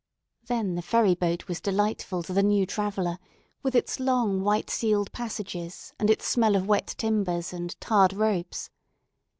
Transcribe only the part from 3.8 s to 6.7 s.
long, white ceiled passages, and its smell of